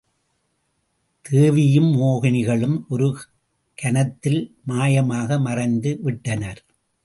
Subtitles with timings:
[1.25, 3.09] தேவி யும் மோகினிகளும் ஒரு
[3.77, 6.61] கனத்தில் மாயமாக மறைந்து விட்டனர்.